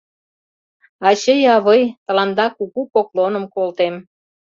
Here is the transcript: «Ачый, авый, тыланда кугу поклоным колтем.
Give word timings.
«Ачый, 1.09 1.41
авый, 1.55 1.83
тыланда 2.05 2.45
кугу 2.57 2.81
поклоным 2.93 3.45
колтем. 3.55 3.95